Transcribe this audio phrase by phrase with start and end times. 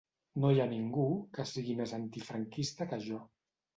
[0.43, 1.03] No hi ha ningú
[1.37, 3.21] que sigui més antifranquista que jo.